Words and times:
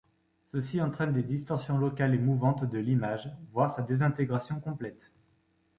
Ceci 0.45 0.81
entraîne 0.81 1.13
des 1.13 1.21
distorsions 1.21 1.77
locales 1.77 2.15
et 2.15 2.17
mouvantes 2.17 2.63
de 2.65 2.79
l'image 2.79 3.29
voire 3.53 3.69
sa 3.69 3.83
désintégration 3.83 4.59
complète. 4.59 5.11